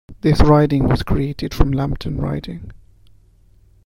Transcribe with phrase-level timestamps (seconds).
[0.21, 2.71] This riding was created from Lambton riding.